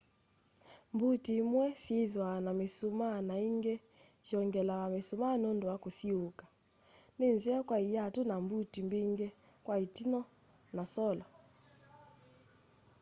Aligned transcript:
mbuti 0.93 1.31
imwe 1.41 1.65
syithwaa 1.83 2.37
na 2.45 2.51
misumaa 2.59 3.17
na 3.27 3.35
ingi 3.49 3.75
syongelawa 4.27 4.85
misumaa 4.95 5.35
nundu 5.41 5.65
wa 5.71 5.77
kusiuuka 5.83 6.45
ni 7.17 7.27
nzeo 7.35 7.61
kwa 7.67 7.77
iatu 7.91 8.21
na 8.29 8.35
mbuti 8.43 8.79
mbingi 8.87 9.27
kwa 9.65 9.75
itiinyo 9.85 10.21
na 10.75 10.83
solo 10.93 11.25